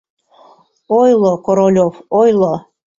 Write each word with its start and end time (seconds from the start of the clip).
Ойло, 1.01 1.33
Королёв, 1.45 1.93
ойло! 2.19 2.53